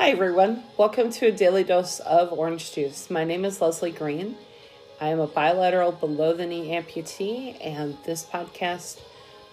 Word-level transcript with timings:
Hi, 0.00 0.10
everyone. 0.10 0.62
Welcome 0.76 1.10
to 1.10 1.26
a 1.26 1.32
daily 1.32 1.64
dose 1.64 1.98
of 1.98 2.32
orange 2.32 2.72
juice. 2.72 3.10
My 3.10 3.24
name 3.24 3.44
is 3.44 3.60
Leslie 3.60 3.90
Green. 3.90 4.36
I 5.00 5.08
am 5.08 5.18
a 5.18 5.26
bilateral 5.26 5.90
below 5.90 6.34
the 6.34 6.46
knee 6.46 6.70
amputee, 6.70 7.56
and 7.60 7.98
this 8.06 8.24
podcast 8.24 9.00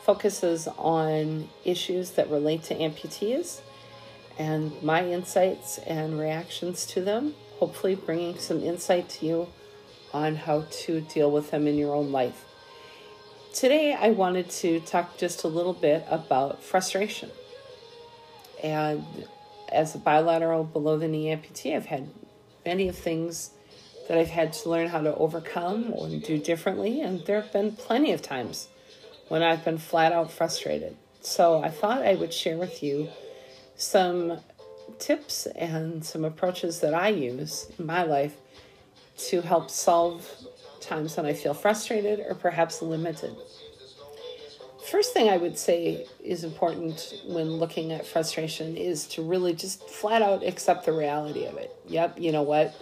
focuses 0.04 0.68
on 0.78 1.50
issues 1.63 2.12
that 2.12 2.29
relate 2.29 2.62
to 2.66 2.76
amputees 2.76 3.62
and 4.37 4.71
my 4.83 5.10
insights 5.10 5.79
and 5.79 6.19
reactions 6.19 6.85
to 6.85 7.01
them, 7.01 7.33
hopefully, 7.57 7.96
bringing 7.96 8.37
some 8.37 8.63
insight 8.63 9.09
to 9.09 9.25
you 9.25 9.47
on 10.13 10.35
how 10.35 10.65
to 10.69 11.01
deal 11.01 11.31
with 11.31 11.49
them 11.49 11.65
in 11.65 11.75
your 11.75 11.96
own 11.96 12.12
life. 12.12 12.46
Today, 13.51 13.93
I 13.99 14.12
wanted 14.12 14.51
to 14.51 14.79
talk 14.81 15.17
just 15.17 15.43
a 15.43 15.47
little 15.47 15.73
bit 15.73 16.05
about 16.07 16.63
frustration. 16.63 17.31
And 18.63 19.03
as 19.76 19.94
a 19.94 19.98
bilateral 20.00 20.64
below 20.64 20.98
the 20.98 21.08
knee 21.08 21.28
amputee, 21.28 21.76
I've 21.76 21.86
had 21.86 22.10
many 22.66 22.88
of 22.88 22.96
things 22.96 23.52
that 24.08 24.18
I've 24.18 24.30
had 24.30 24.54
to 24.54 24.70
learn 24.70 24.88
how 24.88 25.02
to 25.02 25.16
overcome 25.16 25.94
or 25.94 26.10
do 26.10 26.38
differently, 26.38 27.02
and 27.02 27.26
there 27.26 27.42
have 27.42 27.52
been 27.52 27.74
plenty 27.74 28.12
of 28.12 28.22
times 28.22 28.68
when 29.28 29.44
I've 29.44 29.66
been 29.66 29.78
flat 29.78 30.12
out 30.12 30.32
frustrated. 30.32 30.96
So 31.22 31.62
I 31.64 31.70
thought 31.70 32.04
I 32.04 32.16
would 32.16 32.34
share 32.34 32.58
with 32.58 32.84
you 32.84 33.10
some 33.76 34.40
tips 35.00 35.48
and 35.48 36.06
some 36.06 36.23
approaches 36.23 36.80
that 36.82 36.94
I 36.94 37.10
use 37.10 37.68
in 37.78 37.86
my 37.86 38.04
life 38.04 38.36
to 39.18 39.42
help 39.42 39.72
solve 39.72 40.30
times 40.80 41.18
when 41.18 41.26
I 41.26 41.34
feel 41.34 41.54
frustrated 41.54 42.20
or 42.20 42.36
perhaps 42.36 42.82
limited. 42.82 43.36
First 44.91 45.13
thing 45.13 45.30
I 45.30 45.38
would 45.38 45.57
say 45.57 46.05
is 46.23 46.44
important 46.44 47.16
when 47.25 47.53
looking 47.53 47.91
at 47.91 48.05
frustration 48.05 48.77
is 48.77 49.08
to 49.08 49.23
really 49.23 49.53
just 49.53 49.89
flat 49.89 50.21
out 50.21 50.44
accept 50.44 50.85
the 50.85 50.94
reality 50.94 51.45
of 51.45 51.58
it. 51.58 51.75
Yep, 51.88 52.19
you 52.19 52.31
know 52.31 52.44
what? 52.44 52.75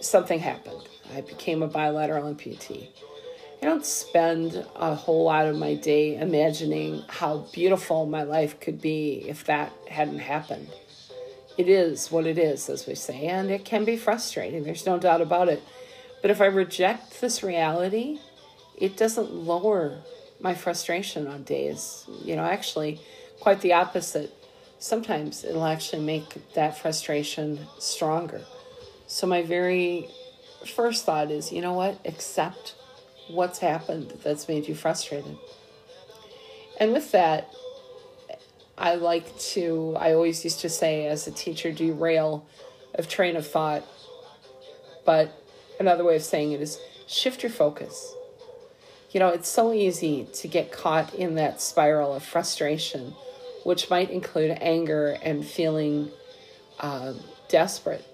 Something 0.00 0.38
happened. 0.38 0.88
I 1.12 1.22
became 1.22 1.62
a 1.62 1.66
bilateral 1.66 2.32
amputee. 2.32 2.88
I 3.60 3.66
don't 3.66 3.84
spend 3.84 4.64
a 4.76 4.94
whole 4.94 5.24
lot 5.24 5.46
of 5.46 5.56
my 5.56 5.74
day 5.74 6.16
imagining 6.16 7.02
how 7.08 7.46
beautiful 7.52 8.06
my 8.06 8.22
life 8.22 8.60
could 8.60 8.80
be 8.80 9.24
if 9.26 9.44
that 9.46 9.72
hadn't 9.88 10.20
happened. 10.20 10.68
It 11.58 11.68
is 11.68 12.12
what 12.12 12.26
it 12.26 12.38
is, 12.38 12.68
as 12.68 12.86
we 12.86 12.94
say, 12.94 13.26
and 13.26 13.50
it 13.50 13.64
can 13.64 13.84
be 13.84 13.96
frustrating. 13.96 14.62
There's 14.62 14.86
no 14.86 14.98
doubt 14.98 15.20
about 15.20 15.48
it. 15.48 15.62
But 16.22 16.30
if 16.30 16.40
I 16.40 16.46
reject 16.46 17.20
this 17.20 17.42
reality, 17.42 18.18
it 18.76 18.96
doesn't 18.96 19.32
lower 19.32 19.98
my 20.44 20.54
frustration 20.54 21.26
on 21.26 21.42
days. 21.42 22.04
You 22.22 22.36
know, 22.36 22.44
actually, 22.44 23.00
quite 23.40 23.62
the 23.62 23.72
opposite. 23.72 24.32
Sometimes 24.78 25.42
it'll 25.42 25.64
actually 25.64 26.02
make 26.02 26.52
that 26.52 26.78
frustration 26.78 27.58
stronger. 27.78 28.42
So, 29.06 29.26
my 29.26 29.42
very 29.42 30.08
first 30.76 31.06
thought 31.06 31.30
is 31.30 31.50
you 31.50 31.62
know 31.62 31.72
what? 31.72 31.98
Accept 32.04 32.74
what's 33.28 33.58
happened 33.58 34.12
that's 34.22 34.46
made 34.46 34.68
you 34.68 34.74
frustrated. 34.74 35.36
And 36.78 36.92
with 36.92 37.10
that, 37.12 37.50
I 38.76 38.96
like 38.96 39.38
to, 39.54 39.96
I 39.98 40.12
always 40.12 40.44
used 40.44 40.60
to 40.60 40.68
say 40.68 41.06
as 41.06 41.26
a 41.26 41.30
teacher, 41.30 41.72
derail 41.72 42.46
of 42.94 43.08
train 43.08 43.36
of 43.36 43.46
thought. 43.46 43.84
But 45.06 45.32
another 45.80 46.04
way 46.04 46.16
of 46.16 46.22
saying 46.22 46.52
it 46.52 46.60
is 46.60 46.78
shift 47.06 47.42
your 47.42 47.52
focus. 47.52 48.14
You 49.14 49.20
know, 49.20 49.28
it's 49.28 49.48
so 49.48 49.72
easy 49.72 50.26
to 50.32 50.48
get 50.48 50.72
caught 50.72 51.14
in 51.14 51.36
that 51.36 51.60
spiral 51.60 52.14
of 52.14 52.24
frustration, 52.24 53.14
which 53.62 53.88
might 53.88 54.10
include 54.10 54.58
anger 54.60 55.16
and 55.22 55.46
feeling 55.46 56.10
uh, 56.80 57.14
desperate. 57.48 58.04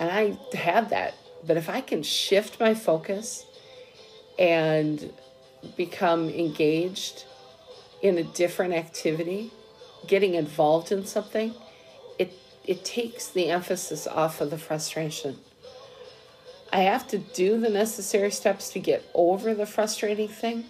And 0.00 0.10
I 0.10 0.56
had 0.56 0.90
that. 0.90 1.14
But 1.46 1.56
if 1.56 1.68
I 1.68 1.82
can 1.82 2.02
shift 2.02 2.58
my 2.58 2.74
focus 2.74 3.46
and 4.40 5.12
become 5.76 6.28
engaged 6.28 7.24
in 8.02 8.18
a 8.18 8.24
different 8.24 8.74
activity, 8.74 9.52
getting 10.04 10.34
involved 10.34 10.90
in 10.90 11.06
something, 11.06 11.54
it 12.18 12.32
it 12.64 12.84
takes 12.84 13.28
the 13.28 13.50
emphasis 13.50 14.08
off 14.08 14.40
of 14.40 14.50
the 14.50 14.58
frustration. 14.58 15.38
I 16.72 16.80
have 16.80 17.06
to 17.08 17.18
do 17.18 17.58
the 17.58 17.68
necessary 17.68 18.30
steps 18.30 18.70
to 18.70 18.80
get 18.80 19.04
over 19.14 19.54
the 19.54 19.66
frustrating 19.66 20.28
thing. 20.28 20.64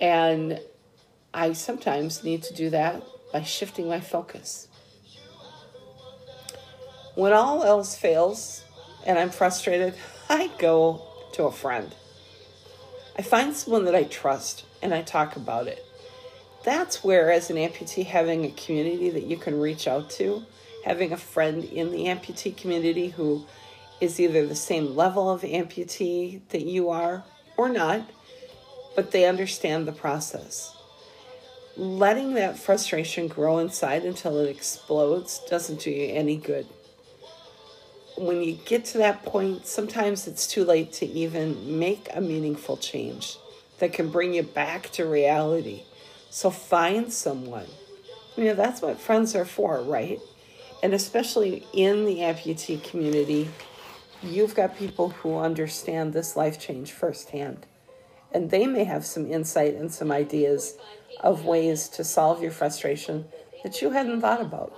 And 0.00 0.60
I 1.34 1.52
sometimes 1.52 2.24
need 2.24 2.42
to 2.44 2.54
do 2.54 2.70
that 2.70 3.02
by 3.32 3.42
shifting 3.42 3.88
my 3.88 4.00
focus. 4.00 4.68
When 7.14 7.32
all 7.32 7.62
else 7.62 7.96
fails 7.96 8.64
and 9.04 9.18
I'm 9.18 9.30
frustrated, 9.30 9.94
I 10.28 10.50
go 10.58 11.02
to 11.34 11.44
a 11.44 11.52
friend. 11.52 11.94
I 13.18 13.22
find 13.22 13.54
someone 13.54 13.84
that 13.84 13.94
I 13.94 14.04
trust 14.04 14.64
and 14.82 14.94
I 14.94 15.02
talk 15.02 15.36
about 15.36 15.66
it. 15.66 15.84
That's 16.64 17.04
where, 17.04 17.30
as 17.30 17.48
an 17.48 17.56
amputee, 17.56 18.04
having 18.04 18.44
a 18.44 18.50
community 18.50 19.08
that 19.10 19.24
you 19.24 19.36
can 19.36 19.60
reach 19.60 19.86
out 19.86 20.10
to, 20.10 20.44
having 20.84 21.12
a 21.12 21.16
friend 21.16 21.64
in 21.64 21.92
the 21.92 22.06
amputee 22.06 22.56
community 22.56 23.08
who 23.08 23.46
is 24.00 24.20
either 24.20 24.46
the 24.46 24.54
same 24.54 24.94
level 24.94 25.30
of 25.30 25.42
amputee 25.42 26.40
that 26.50 26.62
you 26.62 26.90
are 26.90 27.24
or 27.56 27.68
not, 27.68 28.10
but 28.94 29.10
they 29.10 29.26
understand 29.26 29.86
the 29.86 29.92
process. 29.92 30.74
Letting 31.76 32.34
that 32.34 32.58
frustration 32.58 33.28
grow 33.28 33.58
inside 33.58 34.04
until 34.04 34.38
it 34.38 34.48
explodes 34.48 35.40
doesn't 35.50 35.80
do 35.80 35.90
you 35.90 36.14
any 36.14 36.36
good. 36.36 36.66
When 38.16 38.42
you 38.42 38.58
get 38.64 38.86
to 38.86 38.98
that 38.98 39.22
point, 39.24 39.66
sometimes 39.66 40.26
it's 40.26 40.46
too 40.46 40.64
late 40.64 40.92
to 40.94 41.06
even 41.06 41.78
make 41.78 42.08
a 42.14 42.20
meaningful 42.20 42.78
change 42.78 43.36
that 43.78 43.92
can 43.92 44.10
bring 44.10 44.32
you 44.32 44.42
back 44.42 44.90
to 44.92 45.04
reality. 45.04 45.82
So 46.30 46.50
find 46.50 47.12
someone. 47.12 47.66
You 48.36 48.44
know, 48.44 48.54
that's 48.54 48.80
what 48.80 48.98
friends 48.98 49.34
are 49.34 49.44
for, 49.44 49.82
right? 49.82 50.18
And 50.82 50.94
especially 50.94 51.66
in 51.74 52.06
the 52.06 52.18
amputee 52.18 52.82
community, 52.82 53.50
you've 54.22 54.54
got 54.54 54.76
people 54.76 55.10
who 55.10 55.38
understand 55.38 56.12
this 56.12 56.36
life 56.36 56.58
change 56.58 56.92
firsthand. 56.92 57.66
And 58.32 58.50
they 58.50 58.66
may 58.66 58.84
have 58.84 59.06
some 59.06 59.30
insight 59.30 59.74
and 59.74 59.92
some 59.92 60.10
ideas 60.10 60.76
of 61.20 61.44
ways 61.44 61.88
to 61.90 62.04
solve 62.04 62.42
your 62.42 62.50
frustration 62.50 63.26
that 63.62 63.80
you 63.80 63.90
hadn't 63.90 64.20
thought 64.20 64.40
about. 64.40 64.72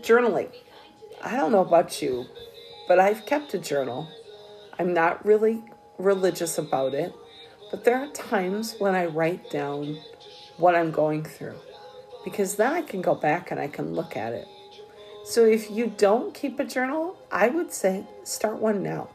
Journaling. 0.00 0.50
I 1.22 1.36
don't 1.36 1.52
know 1.52 1.60
about 1.60 2.02
you, 2.02 2.26
but 2.88 2.98
I've 2.98 3.24
kept 3.26 3.54
a 3.54 3.58
journal. 3.58 4.08
I'm 4.78 4.92
not 4.92 5.24
really 5.24 5.62
religious 5.98 6.58
about 6.58 6.94
it, 6.94 7.12
but 7.70 7.84
there 7.84 7.96
are 7.96 8.08
times 8.08 8.76
when 8.78 8.94
I 8.94 9.06
write 9.06 9.50
down 9.50 9.98
what 10.56 10.74
I'm 10.74 10.90
going 10.90 11.24
through 11.24 11.58
because 12.24 12.56
then 12.56 12.72
I 12.72 12.82
can 12.82 13.00
go 13.02 13.14
back 13.14 13.50
and 13.50 13.60
I 13.60 13.68
can 13.68 13.94
look 13.94 14.16
at 14.16 14.32
it 14.32 14.46
so 15.24 15.46
if 15.46 15.70
you 15.70 15.86
don't 15.96 16.34
keep 16.34 16.60
a 16.60 16.64
journal, 16.64 17.16
I 17.32 17.48
would 17.48 17.72
say 17.72 18.06
start 18.24 18.58
one 18.58 18.82
now. 18.82 19.08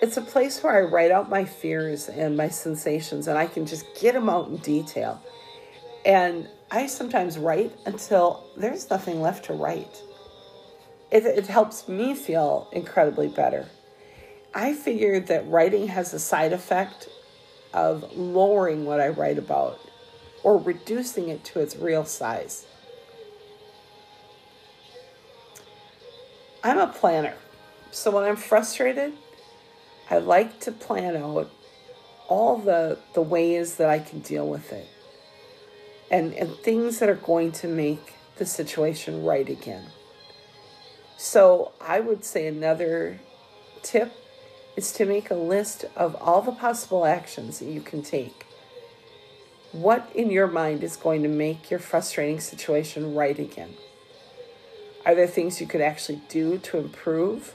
It's 0.00 0.16
a 0.16 0.22
place 0.22 0.62
where 0.62 0.76
I 0.76 0.80
write 0.80 1.10
out 1.10 1.28
my 1.28 1.44
fears 1.44 2.08
and 2.08 2.36
my 2.36 2.48
sensations 2.48 3.28
and 3.28 3.38
I 3.38 3.46
can 3.46 3.66
just 3.66 3.84
get 4.00 4.14
them 4.14 4.28
out 4.28 4.48
in 4.48 4.56
detail. 4.56 5.22
And 6.04 6.48
I 6.70 6.86
sometimes 6.86 7.38
write 7.38 7.72
until 7.86 8.44
there's 8.56 8.88
nothing 8.90 9.20
left 9.20 9.44
to 9.46 9.52
write. 9.52 10.02
It, 11.10 11.24
it 11.24 11.46
helps 11.46 11.86
me 11.86 12.14
feel 12.14 12.68
incredibly 12.72 13.28
better. 13.28 13.68
I 14.54 14.72
figured 14.72 15.26
that 15.26 15.48
writing 15.48 15.88
has 15.88 16.14
a 16.14 16.18
side 16.18 16.52
effect 16.52 17.08
of 17.74 18.16
lowering 18.16 18.84
what 18.86 19.00
I 19.00 19.08
write 19.08 19.38
about 19.38 19.78
or 20.42 20.58
reducing 20.58 21.28
it 21.28 21.44
to 21.44 21.60
its 21.60 21.76
real 21.76 22.04
size. 22.04 22.66
I'm 26.64 26.78
a 26.78 26.86
planner. 26.86 27.34
So 27.90 28.10
when 28.10 28.24
I'm 28.24 28.36
frustrated, 28.36 29.12
I 30.10 30.16
like 30.16 30.60
to 30.60 30.72
plan 30.72 31.14
out 31.14 31.50
all 32.26 32.56
the 32.56 32.98
the 33.12 33.20
ways 33.20 33.76
that 33.76 33.90
I 33.90 33.98
can 33.98 34.20
deal 34.20 34.48
with 34.48 34.72
it. 34.72 34.88
And 36.10 36.32
and 36.32 36.56
things 36.56 37.00
that 37.00 37.10
are 37.10 37.14
going 37.14 37.52
to 37.52 37.68
make 37.68 38.14
the 38.36 38.46
situation 38.46 39.24
right 39.24 39.48
again. 39.48 39.84
So 41.18 41.72
I 41.82 42.00
would 42.00 42.24
say 42.24 42.46
another 42.46 43.20
tip 43.82 44.12
is 44.74 44.90
to 44.92 45.04
make 45.04 45.30
a 45.30 45.34
list 45.34 45.84
of 45.94 46.16
all 46.16 46.40
the 46.40 46.52
possible 46.52 47.04
actions 47.04 47.58
that 47.58 47.66
you 47.66 47.82
can 47.82 48.02
take. 48.02 48.46
What 49.72 50.10
in 50.14 50.30
your 50.30 50.46
mind 50.46 50.82
is 50.82 50.96
going 50.96 51.22
to 51.24 51.28
make 51.28 51.70
your 51.70 51.80
frustrating 51.80 52.40
situation 52.40 53.14
right 53.14 53.38
again? 53.38 53.74
Are 55.06 55.14
there 55.14 55.26
things 55.26 55.60
you 55.60 55.66
could 55.66 55.80
actually 55.80 56.22
do 56.28 56.58
to 56.58 56.78
improve 56.78 57.54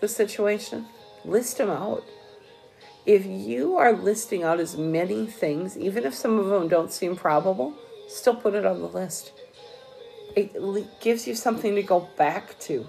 the 0.00 0.08
situation? 0.08 0.86
List 1.24 1.58
them 1.58 1.70
out. 1.70 2.04
If 3.04 3.26
you 3.26 3.76
are 3.76 3.92
listing 3.92 4.42
out 4.42 4.58
as 4.58 4.76
many 4.76 5.26
things, 5.26 5.76
even 5.76 6.04
if 6.04 6.14
some 6.14 6.38
of 6.38 6.46
them 6.46 6.68
don't 6.68 6.90
seem 6.90 7.14
probable, 7.14 7.74
still 8.08 8.34
put 8.34 8.54
it 8.54 8.66
on 8.66 8.80
the 8.80 8.88
list. 8.88 9.32
It 10.34 11.00
gives 11.00 11.26
you 11.26 11.34
something 11.34 11.74
to 11.74 11.82
go 11.82 12.08
back 12.16 12.58
to 12.60 12.86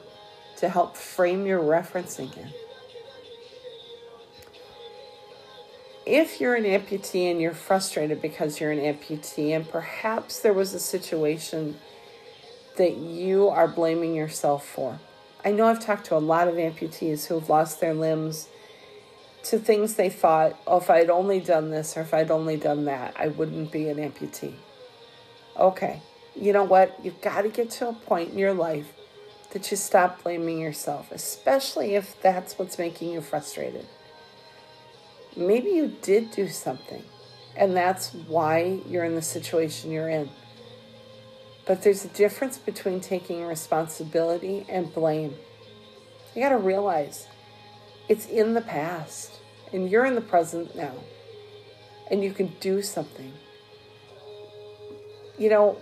to 0.57 0.69
help 0.69 0.97
frame 0.97 1.45
your 1.45 1.61
referencing 1.61 2.35
in. 2.35 2.49
If 6.05 6.41
you're 6.41 6.55
an 6.55 6.63
amputee 6.63 7.29
and 7.29 7.39
you're 7.39 7.53
frustrated 7.53 8.21
because 8.21 8.59
you're 8.59 8.71
an 8.71 8.79
amputee, 8.79 9.55
and 9.55 9.69
perhaps 9.69 10.39
there 10.39 10.53
was 10.53 10.73
a 10.73 10.79
situation 10.79 11.77
that 12.77 12.97
you 12.97 13.49
are 13.49 13.67
blaming 13.67 14.15
yourself 14.15 14.67
for. 14.67 14.99
I 15.43 15.51
know 15.51 15.67
I've 15.67 15.83
talked 15.83 16.05
to 16.07 16.15
a 16.15 16.19
lot 16.19 16.47
of 16.47 16.55
amputees 16.55 17.27
who 17.27 17.35
have 17.35 17.49
lost 17.49 17.79
their 17.79 17.93
limbs 17.93 18.47
to 19.43 19.59
things 19.59 19.95
they 19.95 20.09
thought, 20.09 20.59
oh, 20.67 20.77
if 20.77 20.89
I'd 20.89 21.09
only 21.09 21.39
done 21.39 21.71
this 21.71 21.95
or 21.95 22.01
if 22.01 22.13
I'd 22.13 22.31
only 22.31 22.57
done 22.57 22.85
that, 22.85 23.13
I 23.17 23.27
wouldn't 23.27 23.71
be 23.71 23.87
an 23.89 23.97
amputee. 23.97 24.55
Okay, 25.57 26.01
you 26.35 26.53
know 26.53 26.63
what? 26.63 26.97
You've 27.03 27.21
got 27.21 27.43
to 27.43 27.49
get 27.49 27.69
to 27.71 27.89
a 27.89 27.93
point 27.93 28.31
in 28.31 28.37
your 28.37 28.53
life 28.53 28.91
that 29.51 29.71
you 29.71 29.77
stop 29.77 30.23
blaming 30.23 30.59
yourself, 30.59 31.11
especially 31.11 31.95
if 31.95 32.21
that's 32.21 32.59
what's 32.59 32.77
making 32.77 33.11
you 33.11 33.21
frustrated. 33.21 33.85
Maybe 35.35 35.69
you 35.69 35.95
did 36.01 36.31
do 36.31 36.47
something, 36.47 37.03
and 37.55 37.75
that's 37.75 38.13
why 38.13 38.81
you're 38.87 39.05
in 39.05 39.15
the 39.15 39.21
situation 39.21 39.91
you're 39.91 40.09
in. 40.09 40.29
But 41.67 41.81
there's 41.81 42.05
a 42.05 42.09
difference 42.09 42.57
between 42.57 43.01
taking 43.01 43.45
responsibility 43.45 44.65
and 44.69 44.93
blame. 44.93 45.35
You 46.33 46.41
got 46.41 46.49
to 46.49 46.57
realize 46.57 47.27
it's 48.07 48.25
in 48.25 48.53
the 48.53 48.61
past, 48.61 49.33
and 49.73 49.89
you're 49.89 50.05
in 50.05 50.15
the 50.15 50.21
present 50.21 50.75
now, 50.77 50.93
and 52.09 52.23
you 52.23 52.31
can 52.31 52.53
do 52.61 52.81
something. 52.81 53.33
You 55.37 55.49
know, 55.49 55.77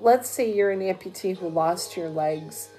let's 0.00 0.30
say 0.30 0.54
you're 0.54 0.70
an 0.70 0.80
amputee 0.80 1.36
who 1.36 1.48
lost 1.48 1.96
your 1.96 2.08
legs 2.08 2.70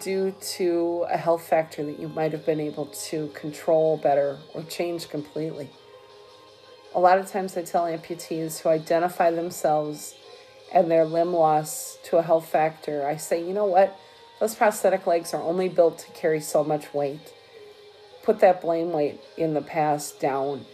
due 0.00 0.34
to 0.40 1.06
a 1.10 1.16
health 1.16 1.46
factor 1.46 1.84
that 1.84 1.98
you 1.98 2.08
might 2.08 2.32
have 2.32 2.46
been 2.46 2.60
able 2.60 2.86
to 2.86 3.28
control 3.34 3.96
better 3.96 4.38
or 4.54 4.62
change 4.62 5.08
completely. 5.08 5.68
A 6.94 7.00
lot 7.00 7.18
of 7.18 7.26
times 7.26 7.56
I 7.56 7.62
tell 7.62 7.84
amputees 7.84 8.60
who 8.60 8.68
identify 8.68 9.32
themselves 9.32 10.14
and 10.74 10.90
their 10.90 11.04
limb 11.04 11.32
loss 11.32 11.96
to 12.02 12.18
a 12.18 12.22
health 12.22 12.46
factor, 12.46 13.06
I 13.06 13.16
say, 13.16 13.42
you 13.46 13.54
know 13.54 13.64
what? 13.64 13.96
Those 14.40 14.56
prosthetic 14.56 15.06
legs 15.06 15.32
are 15.32 15.40
only 15.40 15.68
built 15.68 16.00
to 16.00 16.10
carry 16.10 16.40
so 16.40 16.64
much 16.64 16.92
weight. 16.92 17.32
Put 18.24 18.40
that 18.40 18.60
blame 18.60 18.90
weight 18.90 19.20
in 19.38 19.54
the 19.54 19.62
past 19.62 20.18
down. 20.18 20.66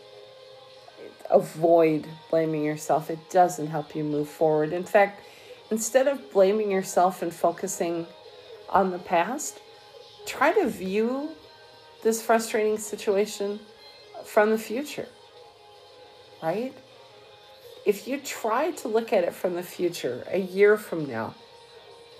Avoid 1.31 2.08
blaming 2.31 2.64
yourself. 2.64 3.11
It 3.11 3.19
doesn't 3.31 3.67
help 3.67 3.94
you 3.94 4.02
move 4.02 4.29
forward. 4.29 4.73
In 4.73 4.85
fact, 4.85 5.20
instead 5.70 6.08
of 6.08 6.32
blaming 6.32 6.70
yourself 6.70 7.20
and 7.20 7.32
focusing 7.32 8.06
on 8.70 8.93
the 8.93 8.99
past, 8.99 9.61
try 10.25 10.53
to 10.53 10.67
view 10.67 11.31
this 12.03 12.23
frustrating 12.23 12.79
situation 12.79 13.61
from 14.25 14.50
the 14.50 14.58
future, 14.58 15.08
right? 16.43 16.73
If 17.87 18.06
you 18.06 18.19
try 18.19 18.73
to 18.73 18.88
look 18.88 19.12
at 19.12 19.25
it 19.25 19.35
from 19.35 19.55
the 19.55 19.62
future, 19.62 20.25
a 20.31 20.38
year 20.38 20.77
from 20.77 21.06
now, 21.06 21.35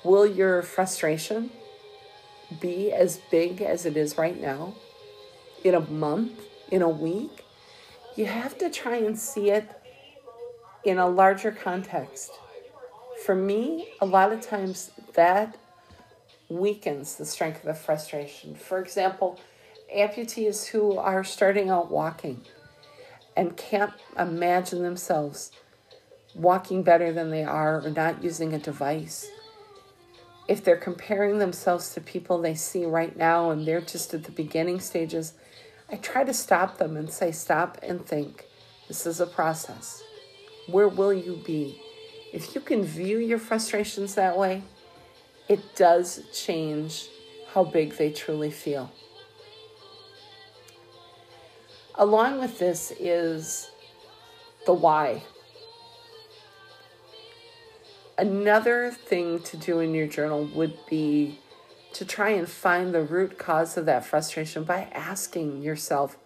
will 0.05 0.27
your 0.27 0.63
frustration 0.63 1.51
be 2.61 2.93
as 2.93 3.21
big 3.31 3.61
as 3.61 3.85
it 3.85 3.97
is 3.97 4.17
right 4.17 4.41
now? 4.41 4.75
In 5.63 5.75
a 5.75 5.81
month? 5.81 6.33
In 6.71 6.83
a 6.83 6.89
week? 6.89 7.45
You 8.17 8.27
have 8.27 8.57
to 8.59 8.71
try 8.71 8.97
and 8.97 9.19
see 9.19 9.51
it 9.51 9.69
in 10.85 10.99
a 10.99 11.09
larger 11.09 11.53
context 11.53 12.33
for 13.25 13.35
me, 13.35 13.89
a 14.01 14.07
lot 14.07 14.33
of 14.33 14.41
times 14.41 14.91
that 15.15 15.57
weakens 16.49 17.17
the 17.17 17.27
strength 17.27 17.59
of 17.61 17.67
the 17.67 17.75
frustration. 17.75 18.55
For 18.55 18.81
example, 18.81 19.39
amputees 19.95 20.69
who 20.69 20.97
are 20.97 21.23
starting 21.23 21.69
out 21.69 21.91
walking 21.91 22.43
and 23.37 23.57
can't 23.57 23.93
imagine 24.19 24.83
themselves 24.83 25.53
walking 26.35 26.83
better 26.83 27.13
than 27.13 27.31
they 27.31 27.45
are 27.45 27.85
or 27.85 27.91
not 27.91 28.23
using 28.23 28.53
a 28.53 28.59
device. 28.59 29.29
If 30.49 30.65
they're 30.65 30.77
comparing 30.77 31.39
themselves 31.39 31.95
to 31.95 32.01
people 32.01 32.41
they 32.41 32.55
see 32.55 32.85
right 32.85 33.17
now 33.17 33.51
and 33.51 33.67
they're 33.67 33.81
just 33.81 34.15
at 34.15 34.25
the 34.25 34.33
beginning 34.33 34.81
stages, 34.81 35.35
I 35.91 35.97
try 35.97 36.25
to 36.25 36.35
stop 36.35 36.79
them 36.79 36.97
and 36.97 37.11
say, 37.11 37.33
Stop 37.33 37.79
and 37.83 38.05
think. 38.05 38.47
This 38.89 39.07
is 39.07 39.21
a 39.21 39.27
process. 39.27 40.03
Where 40.67 40.89
will 40.89 41.13
you 41.13 41.41
be 41.45 41.81
if 42.33 42.55
you 42.55 42.61
can 42.61 42.85
view 42.85 43.19
your 43.19 43.39
frustrations 43.39 44.15
that 44.15 44.39
way, 44.39 44.63
it 45.49 45.75
does 45.75 46.23
change 46.33 47.09
how 47.53 47.65
big 47.65 47.95
they 47.95 48.13
truly 48.13 48.53
feel. 48.53 48.93
Along 52.01 52.41
with 52.41 52.59
this 52.59 52.95
is 52.99 53.71
the 54.65 54.73
why. 54.73 55.23
Another 58.17 58.91
thing 58.91 59.41
to 59.41 59.59
do 59.59 59.81
in 59.81 59.93
your 59.93 60.07
journal 60.07 60.49
would 60.55 60.79
be 60.89 61.39
to 61.93 62.07
try 62.07 62.31
and 62.31 62.49
find 62.49 62.95
the 62.95 63.03
root 63.03 63.37
cause 63.37 63.77
of 63.77 63.85
that 63.85 64.07
frustration 64.07 64.65
by 64.65 64.89
asking 64.95 65.61
yourself 65.61 66.17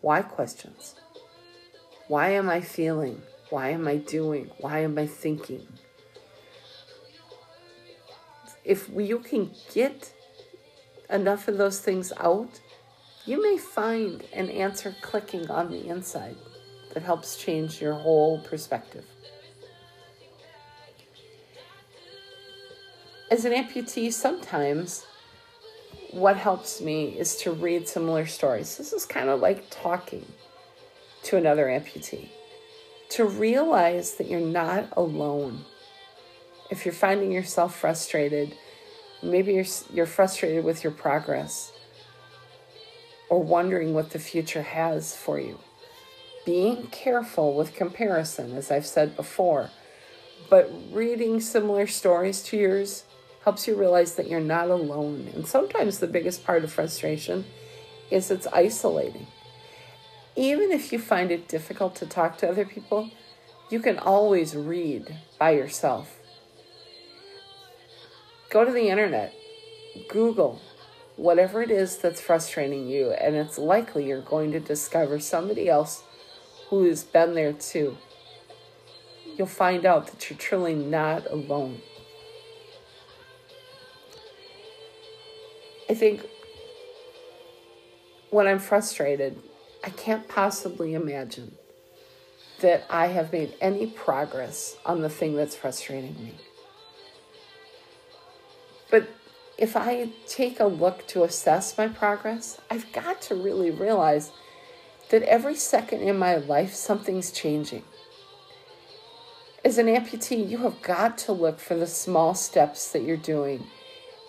why 0.00 0.22
questions. 0.22 0.96
Why 2.08 2.30
am 2.30 2.50
I 2.50 2.60
feeling? 2.60 3.22
Why 3.50 3.68
am 3.68 3.86
I 3.86 3.98
doing? 3.98 4.50
Why 4.58 4.80
am 4.80 4.98
I 4.98 5.06
thinking? 5.06 5.64
If 8.64 8.90
you 8.96 9.20
can 9.20 9.52
get 9.72 10.12
enough 11.08 11.46
of 11.46 11.56
those 11.56 11.78
things 11.78 12.12
out, 12.16 12.60
you 13.30 13.40
may 13.40 13.56
find 13.56 14.24
an 14.32 14.50
answer 14.50 14.92
clicking 15.02 15.48
on 15.52 15.70
the 15.70 15.86
inside 15.86 16.34
that 16.92 17.04
helps 17.04 17.36
change 17.36 17.80
your 17.80 17.94
whole 17.94 18.40
perspective. 18.40 19.04
As 23.30 23.44
an 23.44 23.52
amputee, 23.52 24.12
sometimes 24.12 25.06
what 26.10 26.36
helps 26.36 26.80
me 26.80 27.16
is 27.16 27.36
to 27.36 27.52
read 27.52 27.86
similar 27.86 28.26
stories. 28.26 28.76
This 28.76 28.92
is 28.92 29.06
kind 29.06 29.28
of 29.28 29.38
like 29.38 29.70
talking 29.70 30.26
to 31.22 31.36
another 31.36 31.66
amputee 31.66 32.30
to 33.10 33.24
realize 33.24 34.14
that 34.14 34.28
you're 34.28 34.40
not 34.40 34.88
alone. 34.96 35.64
If 36.68 36.84
you're 36.84 36.92
finding 36.92 37.30
yourself 37.30 37.78
frustrated, 37.78 38.56
maybe 39.22 39.52
you're, 39.54 39.64
you're 39.92 40.06
frustrated 40.06 40.64
with 40.64 40.82
your 40.82 40.92
progress 40.92 41.70
or 43.30 43.42
wondering 43.42 43.94
what 43.94 44.10
the 44.10 44.18
future 44.18 44.62
has 44.62 45.16
for 45.16 45.40
you. 45.40 45.58
Being 46.44 46.88
careful 46.88 47.54
with 47.54 47.72
comparison, 47.72 48.54
as 48.54 48.70
I've 48.70 48.86
said 48.86 49.16
before, 49.16 49.70
but 50.50 50.70
reading 50.92 51.40
similar 51.40 51.86
stories 51.86 52.42
to 52.44 52.58
yours 52.58 53.04
helps 53.44 53.66
you 53.66 53.74
realize 53.74 54.16
that 54.16 54.28
you're 54.28 54.40
not 54.40 54.68
alone. 54.68 55.30
And 55.34 55.46
sometimes 55.46 55.98
the 55.98 56.06
biggest 56.06 56.44
part 56.44 56.64
of 56.64 56.72
frustration 56.72 57.46
is 58.10 58.30
it's 58.30 58.46
isolating 58.48 59.26
even 60.36 60.70
if 60.70 60.92
you 60.92 60.98
find 60.98 61.30
it 61.30 61.48
difficult 61.48 61.94
to 61.96 62.06
talk 62.06 62.38
to 62.38 62.48
other 62.48 62.64
people, 62.64 63.10
you 63.68 63.80
can 63.80 63.98
always 63.98 64.56
read 64.56 65.16
by 65.38 65.50
yourself. 65.50 66.18
Go 68.48 68.64
to 68.64 68.72
the 68.72 68.88
internet, 68.88 69.34
Google 70.08 70.60
whatever 71.20 71.60
it 71.60 71.70
is 71.70 71.98
that's 71.98 72.18
frustrating 72.18 72.88
you, 72.88 73.10
and 73.10 73.36
it's 73.36 73.58
likely 73.58 74.08
you're 74.08 74.22
going 74.22 74.50
to 74.52 74.58
discover 74.58 75.20
somebody 75.20 75.68
else 75.68 76.02
who 76.70 76.84
has 76.84 77.04
been 77.04 77.34
there 77.34 77.52
too. 77.52 77.98
You'll 79.36 79.46
find 79.46 79.84
out 79.84 80.06
that 80.06 80.30
you're 80.30 80.38
truly 80.38 80.74
not 80.74 81.30
alone. 81.30 81.82
I 85.90 85.94
think 85.94 86.26
when 88.30 88.46
I'm 88.46 88.58
frustrated, 88.58 89.42
I 89.84 89.90
can't 89.90 90.26
possibly 90.26 90.94
imagine 90.94 91.54
that 92.60 92.84
I 92.88 93.08
have 93.08 93.30
made 93.30 93.52
any 93.60 93.86
progress 93.86 94.76
on 94.86 95.02
the 95.02 95.10
thing 95.10 95.36
that's 95.36 95.56
frustrating 95.56 96.14
me. 96.14 96.34
But 98.90 99.06
if 99.60 99.76
I 99.76 100.08
take 100.26 100.58
a 100.58 100.64
look 100.64 101.06
to 101.08 101.22
assess 101.22 101.76
my 101.76 101.86
progress, 101.86 102.58
I've 102.70 102.90
got 102.92 103.20
to 103.22 103.34
really 103.34 103.70
realize 103.70 104.32
that 105.10 105.22
every 105.24 105.54
second 105.54 106.00
in 106.00 106.18
my 106.18 106.36
life, 106.36 106.74
something's 106.74 107.30
changing. 107.30 107.84
As 109.62 109.76
an 109.76 109.86
amputee, 109.86 110.48
you 110.48 110.58
have 110.58 110.80
got 110.80 111.18
to 111.18 111.32
look 111.32 111.60
for 111.60 111.74
the 111.74 111.86
small 111.86 112.34
steps 112.34 112.90
that 112.92 113.02
you're 113.02 113.18
doing 113.18 113.66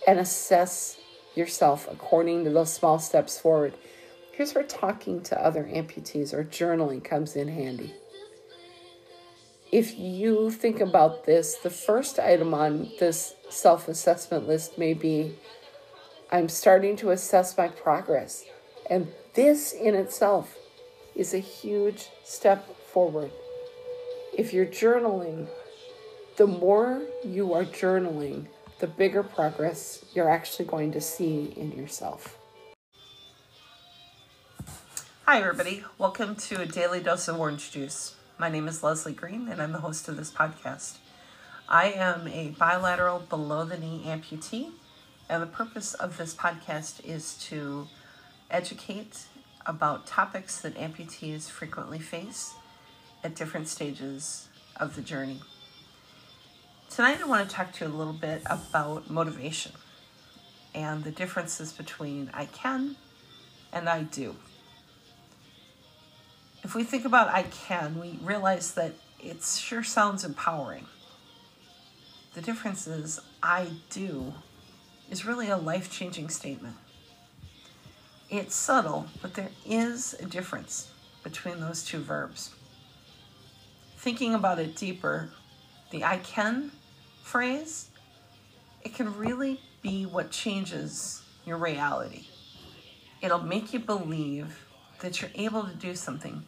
and 0.05 0.19
assess 0.19 0.97
yourself 1.33 1.87
according 1.89 2.43
to 2.43 2.49
those 2.49 2.73
small 2.73 2.99
steps 2.99 3.39
forward. 3.39 3.73
Here's 4.33 4.53
where 4.53 4.65
talking 4.65 5.21
to 5.23 5.41
other 5.41 5.63
amputees 5.63 6.33
or 6.33 6.43
journaling 6.43 7.01
comes 7.01 7.37
in 7.37 7.47
handy. 7.47 7.93
If 9.71 9.97
you 9.97 10.51
think 10.51 10.81
about 10.81 11.25
this, 11.25 11.55
the 11.55 11.69
first 11.69 12.19
item 12.19 12.53
on 12.53 12.91
this 12.99 13.35
self 13.49 13.87
assessment 13.87 14.47
list 14.47 14.77
may 14.77 14.93
be 14.93 15.35
I'm 16.31 16.49
starting 16.49 16.95
to 16.97 17.11
assess 17.11 17.57
my 17.57 17.69
progress. 17.69 18.45
And 18.89 19.07
this 19.33 19.73
in 19.73 19.95
itself 19.95 20.57
is 21.15 21.33
a 21.33 21.39
huge 21.39 22.09
step 22.23 22.75
forward. 22.85 23.31
If 24.37 24.53
you're 24.53 24.65
journaling, 24.65 25.47
the 26.37 26.47
more 26.47 27.01
you 27.25 27.53
are 27.53 27.65
journaling, 27.65 28.47
the 28.79 28.87
bigger 28.87 29.23
progress 29.23 30.05
you're 30.13 30.29
actually 30.29 30.65
going 30.65 30.91
to 30.93 31.01
see 31.01 31.53
in 31.55 31.71
yourself. 31.73 32.37
Hi, 35.25 35.39
everybody. 35.39 35.83
Welcome 35.97 36.35
to 36.35 36.61
a 36.61 36.65
daily 36.65 36.99
dose 36.99 37.27
of 37.27 37.39
orange 37.39 37.71
juice. 37.71 38.15
My 38.41 38.49
name 38.49 38.67
is 38.67 38.81
Leslie 38.81 39.13
Green, 39.13 39.47
and 39.49 39.61
I'm 39.61 39.71
the 39.71 39.81
host 39.81 40.07
of 40.07 40.17
this 40.17 40.31
podcast. 40.31 40.97
I 41.69 41.91
am 41.91 42.27
a 42.27 42.47
bilateral 42.57 43.19
below 43.19 43.65
the 43.65 43.77
knee 43.77 44.01
amputee, 44.07 44.71
and 45.29 45.43
the 45.43 45.45
purpose 45.45 45.93
of 45.93 46.17
this 46.17 46.33
podcast 46.33 47.05
is 47.05 47.35
to 47.49 47.87
educate 48.49 49.25
about 49.67 50.07
topics 50.07 50.59
that 50.61 50.73
amputees 50.73 51.51
frequently 51.51 51.99
face 51.99 52.55
at 53.23 53.35
different 53.35 53.67
stages 53.67 54.47
of 54.75 54.95
the 54.95 55.03
journey. 55.03 55.39
Tonight, 56.89 57.19
I 57.21 57.27
want 57.27 57.47
to 57.47 57.55
talk 57.55 57.73
to 57.73 57.85
you 57.85 57.91
a 57.91 57.93
little 57.93 58.11
bit 58.11 58.41
about 58.47 59.07
motivation 59.07 59.73
and 60.73 61.03
the 61.03 61.11
differences 61.11 61.73
between 61.73 62.31
I 62.33 62.45
can 62.45 62.95
and 63.71 63.87
I 63.87 64.01
do 64.01 64.35
if 66.63 66.75
we 66.75 66.83
think 66.83 67.05
about 67.05 67.29
I 67.29 67.43
can, 67.43 67.99
we 67.99 68.19
realize 68.21 68.73
that 68.75 68.93
it 69.19 69.43
sure 69.43 69.83
sounds 69.83 70.23
empowering. 70.23 70.85
The 72.33 72.41
difference 72.41 72.87
is 72.87 73.19
I 73.41 73.67
do 73.89 74.33
is 75.09 75.25
really 75.25 75.49
a 75.49 75.57
life 75.57 75.91
changing 75.91 76.29
statement. 76.29 76.75
It's 78.29 78.55
subtle, 78.55 79.07
but 79.21 79.33
there 79.33 79.49
is 79.65 80.15
a 80.19 80.25
difference 80.25 80.91
between 81.23 81.59
those 81.59 81.83
two 81.83 81.99
verbs. 81.99 82.51
Thinking 83.97 84.33
about 84.33 84.59
it 84.59 84.75
deeper, 84.75 85.29
the 85.91 86.03
I 86.03 86.17
can 86.17 86.71
phrase, 87.23 87.89
it 88.83 88.95
can 88.95 89.17
really 89.17 89.59
be 89.81 90.05
what 90.05 90.31
changes 90.31 91.23
your 91.45 91.57
reality. 91.57 92.27
It'll 93.21 93.43
make 93.43 93.73
you 93.73 93.79
believe 93.79 94.65
that 95.01 95.21
you're 95.21 95.31
able 95.35 95.63
to 95.63 95.73
do 95.73 95.95
something 95.95 96.43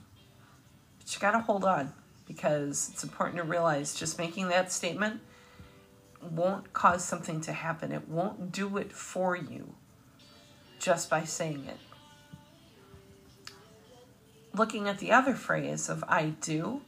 but 1.04 1.14
you 1.14 1.20
got 1.20 1.32
to 1.32 1.40
hold 1.40 1.66
on 1.66 1.94
because 2.26 2.90
it's 2.92 3.04
important 3.04 3.38
to 3.38 3.44
realize 3.44 3.94
just 3.94 4.18
making 4.18 4.48
that 4.50 4.72
statement 4.72 5.20
won't 6.22 6.72
cause 6.72 7.04
something 7.04 7.42
to 7.42 7.52
happen. 7.52 7.92
It 7.92 8.08
won't 8.08 8.52
do 8.52 8.78
it 8.78 8.94
for 8.94 9.36
you 9.36 9.76
just 10.80 11.10
by 11.10 11.24
saying 11.24 11.66
it. 11.68 11.78
Looking 14.54 14.88
at 14.88 15.00
the 15.00 15.12
other 15.12 15.34
phrase 15.34 15.90
of 15.90 16.04
I 16.08 16.36
do, 16.42 16.82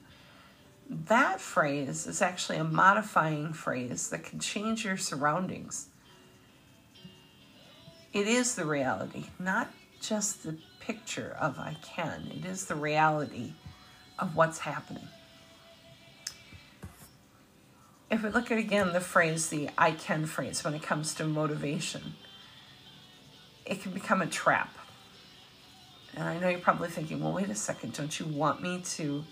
that 0.89 1.41
phrase 1.41 2.05
is 2.05 2.21
actually 2.21 2.59
a 2.59 2.63
modifying 2.63 3.53
phrase 3.53 4.09
that 4.09 4.23
can 4.23 4.39
change 4.39 4.85
your 4.85 4.97
surroundings. 4.97 5.87
It 8.13 8.27
is 8.27 8.55
the 8.55 8.65
reality, 8.65 9.25
not 9.39 9.73
just 9.99 10.43
the 10.43 10.57
picture 10.79 11.35
of 11.39 11.59
I 11.59 11.75
can. 11.81 12.31
It 12.31 12.45
is 12.45 12.65
the 12.65 12.75
reality 12.75 13.53
of 14.19 14.35
what's 14.35 14.59
happening. 14.59 15.07
If 18.09 18.23
we 18.23 18.29
look 18.29 18.51
at 18.51 18.57
again 18.57 18.93
the 18.93 19.01
phrase, 19.01 19.49
the 19.49 19.69
I 19.77 19.91
can 19.91 20.25
phrase, 20.25 20.63
when 20.63 20.73
it 20.73 20.83
comes 20.83 21.13
to 21.15 21.25
motivation, 21.25 22.15
it 23.65 23.81
can 23.81 23.91
become 23.91 24.21
a 24.21 24.27
trap. 24.27 24.77
And 26.15 26.23
I 26.23 26.39
know 26.39 26.47
you're 26.47 26.59
probably 26.59 26.87
thinking, 26.87 27.21
well, 27.21 27.33
wait 27.33 27.49
a 27.49 27.55
second, 27.55 27.93
don't 27.93 28.17
you 28.19 28.25
want 28.25 28.61
me 28.61 28.81
to 28.81 29.23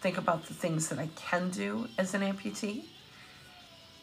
think 0.00 0.18
about 0.18 0.46
the 0.46 0.54
things 0.54 0.88
that 0.88 0.98
I 0.98 1.08
can 1.14 1.50
do 1.50 1.86
as 1.98 2.14
an 2.14 2.22
amputee? 2.22 2.86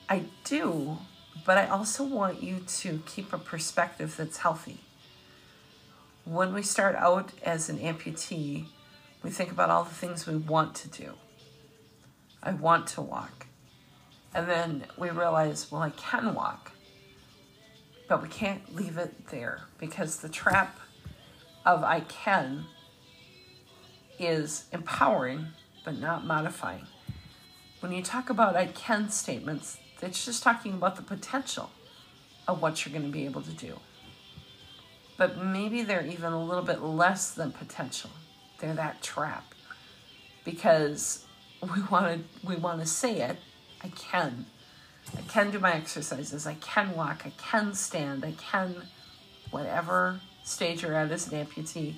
I 0.08 0.24
do, 0.46 1.00
but 1.46 1.58
I 1.58 1.68
also 1.68 2.04
want 2.04 2.42
you 2.42 2.60
to 2.60 3.02
keep 3.06 3.34
a 3.34 3.38
perspective 3.38 4.16
that's 4.16 4.38
healthy. 4.38 4.80
When 6.24 6.54
we 6.54 6.62
start 6.62 6.96
out 6.96 7.32
as 7.44 7.70
an 7.70 7.80
amputee, 7.80 8.68
we 9.24 9.30
think 9.30 9.52
about 9.52 9.70
all 9.70 9.84
the 9.84 9.94
things 9.94 10.26
we 10.26 10.38
want 10.38 10.76
to 10.76 10.88
do. 10.88 11.14
I 12.42 12.52
want 12.52 12.88
to 12.88 13.02
walk. 13.02 13.48
And 14.34 14.48
then 14.48 14.86
we 14.98 15.10
realize, 15.10 15.72
well, 15.72 15.82
I 15.82 15.90
can 15.90 16.34
walk. 16.34 16.72
But 18.08 18.22
we 18.22 18.30
can't 18.30 18.76
leave 18.76 18.98
it 18.98 19.28
there 19.28 19.62
because 19.78 20.18
the 20.18 20.30
trap 20.30 20.80
of 21.66 21.84
I 21.84 22.02
can 22.02 22.66
is 24.18 24.66
empowering 24.72 25.48
but 25.84 26.00
not 26.00 26.26
modifying. 26.26 26.88
When 27.82 27.92
you 27.92 28.02
talk 28.02 28.30
about 28.30 28.56
I 28.56 28.68
can 28.68 29.10
statements, 29.10 29.78
it's 30.02 30.26
just 30.26 30.44
talking 30.44 30.74
about 30.74 30.96
the 30.96 31.02
potential 31.02 31.72
of 32.48 32.62
what 32.62 32.86
you're 32.86 32.94
going 32.94 33.06
to 33.06 33.12
be 33.12 33.26
able 33.26 33.42
to 33.42 33.52
do. 33.52 33.80
But 35.18 35.44
maybe 35.44 35.84
they're 35.84 36.06
even 36.06 36.32
a 36.32 36.44
little 36.44 36.64
bit 36.64 36.82
less 36.82 37.32
than 37.32 37.52
potential 37.52 38.10
they're 38.60 38.74
that 38.74 39.02
trap 39.02 39.44
because 40.44 41.26
we 41.62 41.82
want 41.90 42.18
to 42.18 42.48
we 42.48 42.56
want 42.56 42.80
to 42.80 42.86
say 42.86 43.22
it. 43.22 43.38
I 43.84 43.90
can. 43.90 44.46
I 45.18 45.22
can 45.22 45.52
do 45.52 45.60
my 45.60 45.74
exercises. 45.74 46.46
I 46.46 46.56
can 46.56 46.96
walk. 46.96 47.24
I 47.26 47.32
can 47.38 47.74
stand. 47.74 48.24
I 48.24 48.34
can 48.34 48.84
whatever 49.52 50.20
stage 50.44 50.84
you're 50.84 50.96
at 50.96 51.12
as 51.12 51.32
an 51.32 51.46
amputee. 51.46 51.96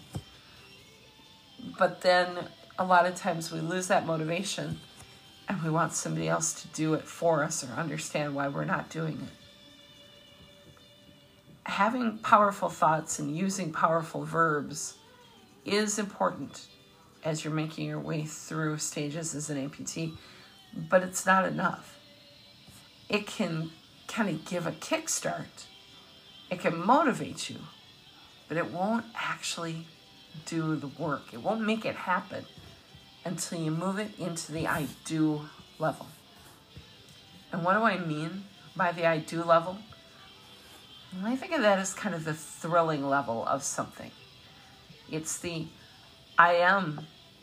But 1.77 2.01
then 2.01 2.48
a 2.80 2.86
lot 2.86 3.06
of 3.06 3.15
times 3.15 3.51
we 3.51 3.60
lose 3.60 3.88
that 3.88 4.06
motivation 4.06 4.80
and 5.48 5.62
we 5.63 5.70
want 5.70 5.94
somebody 5.94 6.27
else 6.27 6.53
to 6.62 6.68
do 6.70 6.94
it 6.94 7.03
for 7.03 7.44
us 7.44 7.63
or 7.63 7.74
understand 7.74 8.34
why 8.36 8.48
we're 8.48 8.65
not 8.65 8.89
doing 8.89 9.20
it. 9.22 9.30
Having 11.63 12.20
powerful 12.20 12.70
thoughts 12.70 13.20
and 13.20 13.36
using 13.36 13.72
powerful 13.72 14.24
verbs 14.24 14.96
is 15.65 16.00
important 16.00 16.68
as 17.24 17.44
you're 17.44 17.53
making 17.53 17.88
your 17.88 18.00
way 18.00 18.24
through 18.24 18.77
stages 18.77 19.36
as 19.36 19.50
an 19.50 19.70
amputee, 19.70 20.18
but 20.89 21.03
it's 21.03 21.25
not 21.25 21.46
enough. 21.46 21.98
It 23.10 23.27
can 23.27 23.72
kind 24.08 24.30
of 24.30 24.46
give 24.46 24.65
a 24.65 24.72
kickstart, 24.72 25.65
it 26.50 26.60
can 26.60 26.77
motivate 26.77 27.50
you, 27.50 27.58
but 28.48 28.58
it 28.58 28.72
won't 28.72 29.06
actually 29.15 29.88
do 30.46 30.75
the 30.75 30.88
work. 30.88 31.34
It 31.34 31.41
won't 31.41 31.62
make 31.62 31.86
it 31.86 31.96
happen 31.96 32.46
until 33.24 33.60
you 33.60 33.72
move 33.72 34.00
it 34.00 34.18
into 34.20 34.51
the 34.51 34.68
I 34.68 34.88
do 35.06 35.41
level. 35.80 36.08
And 37.51 37.63
what 37.63 37.74
do 37.74 37.84
I 37.84 37.98
mean 37.98 38.46
by 38.75 38.91
the 38.91 39.06
I 39.06 39.20
do 39.20 39.44
level? 39.44 39.77
I 41.24 41.36
think 41.36 41.53
of 41.53 41.62
that 41.62 41.80
as 41.80 41.94
kind 41.94 42.15
of 42.15 42.24
the 42.24 42.34
thrilling 42.34 43.08
level 43.08 43.46
of 43.46 43.63
something. 43.63 44.12
It's 45.12 45.38
the 45.39 45.68
I 46.38 46.53
am 46.53 47.01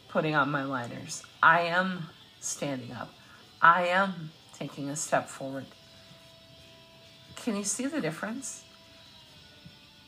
putting 0.09 0.35
on 0.35 0.51
my 0.51 0.65
liners. 0.65 1.23
I 1.43 1.61
am 1.63 2.05
standing 2.41 2.93
up. 2.93 3.13
I 3.61 3.89
am 3.89 4.31
taking 4.55 4.89
a 4.89 4.97
step 4.97 5.29
forward. 5.29 5.67
Can 7.37 7.57
you 7.57 7.65
see 7.65 7.87
the 7.87 8.01
difference? 8.01 8.65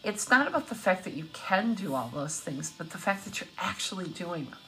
It's 0.02 0.30
not 0.30 0.48
about 0.48 0.68
the 0.68 0.74
fact 0.74 1.04
that 1.04 1.12
you 1.12 1.26
can 1.32 1.74
do 1.74 1.94
all 1.94 2.10
those 2.12 2.40
things, 2.40 2.72
but 2.76 2.90
the 2.90 2.98
fact 2.98 3.26
that 3.26 3.40
you're 3.40 3.50
actually 3.58 4.08
doing 4.08 4.46
them. 4.46 4.58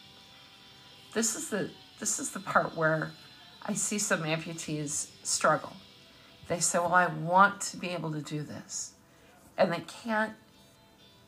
This 1.14 1.34
is 1.34 1.48
the 1.48 1.70
this 1.98 2.18
is 2.18 2.30
the 2.30 2.40
part 2.40 2.76
where 2.76 3.12
I 3.64 3.74
see 3.74 3.98
some 3.98 4.22
amputees 4.22 5.08
struggle. 5.22 5.72
They 6.48 6.60
say, 6.60 6.78
"Well, 6.78 6.94
I 6.94 7.06
want 7.06 7.60
to 7.62 7.76
be 7.76 7.90
able 7.90 8.12
to 8.12 8.20
do 8.20 8.42
this." 8.42 8.92
And 9.56 9.72
they 9.72 9.80
can't 9.80 10.34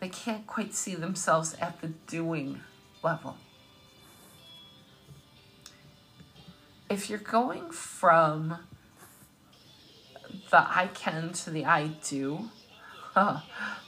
they 0.04 0.10
can't 0.10 0.46
quite 0.46 0.74
see 0.74 0.94
themselves 0.94 1.56
at 1.62 1.80
the 1.80 1.88
doing 1.88 2.60
level. 3.02 3.38
If 6.90 7.08
you're 7.08 7.18
going 7.18 7.70
from 7.70 8.58
the 10.50 10.58
I 10.58 10.90
can 10.92 11.32
to 11.32 11.50
the 11.50 11.64
I 11.64 11.86
do, 11.86 12.50
oh, 13.16 13.42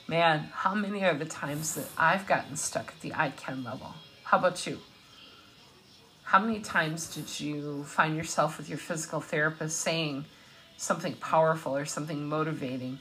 man, 0.08 0.48
how 0.54 0.74
many 0.74 1.04
are 1.04 1.12
the 1.12 1.26
times 1.26 1.74
that 1.74 1.86
I've 1.98 2.26
gotten 2.26 2.56
stuck 2.56 2.88
at 2.88 3.00
the 3.02 3.12
I 3.12 3.28
can 3.28 3.62
level? 3.62 3.92
How 4.24 4.38
about 4.38 4.66
you? 4.66 4.78
How 6.22 6.38
many 6.38 6.60
times 6.60 7.14
did 7.14 7.38
you 7.38 7.84
find 7.84 8.16
yourself 8.16 8.56
with 8.56 8.70
your 8.70 8.78
physical 8.78 9.20
therapist 9.20 9.78
saying 9.80 10.24
something 10.78 11.12
powerful 11.16 11.76
or 11.76 11.84
something 11.84 12.26
motivating, 12.26 13.00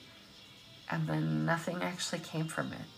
and 0.91 1.07
then 1.07 1.45
nothing 1.45 1.81
actually 1.81 2.19
came 2.19 2.47
from 2.47 2.73
it? 2.73 2.94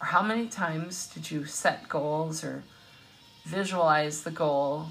Or 0.00 0.06
how 0.06 0.22
many 0.22 0.48
times 0.48 1.06
did 1.06 1.30
you 1.30 1.44
set 1.44 1.88
goals 1.88 2.42
or 2.42 2.62
visualize 3.44 4.22
the 4.22 4.30
goal 4.30 4.90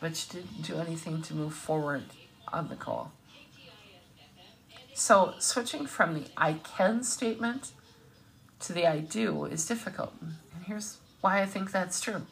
but 0.00 0.10
you 0.34 0.40
didn't 0.40 0.62
do 0.62 0.78
anything 0.78 1.22
to 1.22 1.34
move 1.34 1.54
forward 1.54 2.04
on 2.52 2.68
the 2.68 2.74
goal. 2.74 3.10
So, 4.94 5.34
switching 5.38 5.86
from 5.86 6.14
the 6.14 6.26
I 6.36 6.54
can 6.54 7.02
statement 7.02 7.72
to 8.60 8.72
the 8.72 8.86
I 8.86 9.00
do 9.00 9.44
is 9.44 9.66
difficult. 9.66 10.14
And 10.20 10.64
here's 10.64 10.98
why 11.20 11.42
I 11.42 11.46
think 11.46 11.70
that's 11.70 12.00
true. 12.00 12.22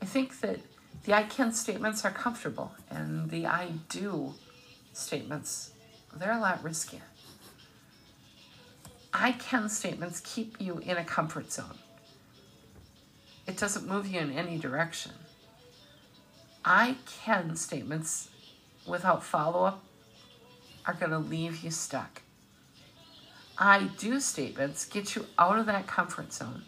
I 0.00 0.04
think 0.04 0.40
that 0.40 0.58
the 1.04 1.14
I 1.14 1.24
can 1.24 1.52
statements 1.52 2.04
are 2.04 2.10
comfortable, 2.10 2.72
and 2.90 3.30
the 3.30 3.46
I 3.46 3.72
do 3.88 4.34
statements, 4.92 5.72
they're 6.16 6.32
a 6.32 6.40
lot 6.40 6.62
riskier. 6.62 7.02
I 9.14 9.32
can 9.32 9.68
statements 9.68 10.20
keep 10.20 10.60
you 10.60 10.78
in 10.78 10.96
a 10.96 11.04
comfort 11.04 11.52
zone. 11.52 11.78
It 13.46 13.56
doesn't 13.56 13.86
move 13.86 14.06
you 14.06 14.20
in 14.20 14.32
any 14.32 14.56
direction. 14.56 15.12
I 16.64 16.96
can 17.24 17.56
statements 17.56 18.28
without 18.86 19.22
follow 19.22 19.64
up 19.64 19.84
are 20.86 20.94
going 20.94 21.10
to 21.10 21.18
leave 21.18 21.62
you 21.62 21.70
stuck. 21.70 22.22
I 23.58 23.90
do 23.98 24.18
statements 24.20 24.84
get 24.84 25.14
you 25.14 25.26
out 25.38 25.58
of 25.58 25.66
that 25.66 25.86
comfort 25.86 26.32
zone. 26.32 26.62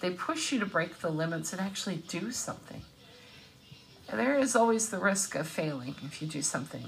They 0.00 0.10
push 0.10 0.52
you 0.52 0.60
to 0.60 0.66
break 0.66 0.98
the 0.98 1.10
limits 1.10 1.52
and 1.52 1.60
actually 1.60 1.96
do 1.96 2.30
something. 2.30 2.82
And 4.08 4.18
there 4.18 4.38
is 4.38 4.54
always 4.54 4.90
the 4.90 4.98
risk 4.98 5.34
of 5.34 5.46
failing 5.48 5.94
if 6.02 6.20
you 6.20 6.28
do 6.28 6.42
something. 6.42 6.86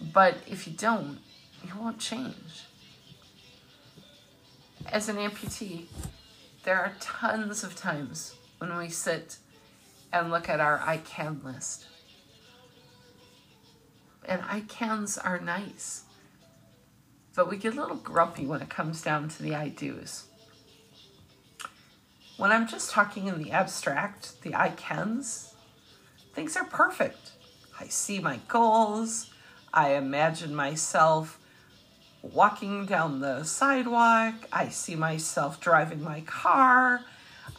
But 0.00 0.36
if 0.46 0.66
you 0.66 0.72
don't, 0.72 1.18
you 1.64 1.72
won't 1.78 1.98
change. 1.98 2.64
As 4.92 5.08
an 5.08 5.16
amputee, 5.16 5.86
there 6.64 6.78
are 6.78 6.92
tons 7.00 7.64
of 7.64 7.74
times 7.74 8.36
when 8.58 8.76
we 8.76 8.88
sit 8.88 9.36
and 10.12 10.30
look 10.30 10.48
at 10.48 10.60
our 10.60 10.80
I 10.80 10.98
can 10.98 11.40
list. 11.44 11.86
And 14.24 14.42
I 14.48 14.60
cans 14.60 15.18
are 15.18 15.38
nice. 15.38 16.04
But 17.34 17.50
we 17.50 17.56
get 17.56 17.76
a 17.76 17.80
little 17.80 17.96
grumpy 17.96 18.46
when 18.46 18.62
it 18.62 18.70
comes 18.70 19.02
down 19.02 19.28
to 19.28 19.42
the 19.42 19.54
I 19.54 19.68
do's. 19.68 20.24
When 22.36 22.52
I'm 22.52 22.68
just 22.68 22.90
talking 22.90 23.26
in 23.26 23.42
the 23.42 23.50
abstract, 23.50 24.42
the 24.42 24.54
I 24.54 24.70
cans, 24.70 25.54
things 26.32 26.56
are 26.56 26.64
perfect. 26.64 27.32
I 27.78 27.88
see 27.88 28.18
my 28.18 28.40
goals. 28.48 29.30
I 29.72 29.94
imagine 29.94 30.54
myself 30.54 31.38
walking 32.32 32.86
down 32.86 33.20
the 33.20 33.44
sidewalk. 33.44 34.34
I 34.52 34.68
see 34.68 34.94
myself 34.94 35.60
driving 35.60 36.02
my 36.02 36.20
car. 36.22 37.02